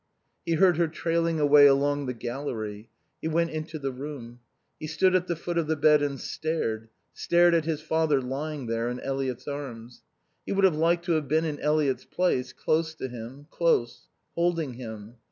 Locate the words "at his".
7.53-7.81